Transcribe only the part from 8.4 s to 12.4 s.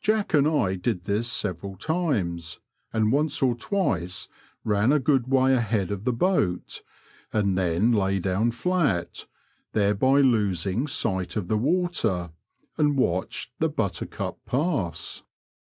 flat— thereby losing sight of the water—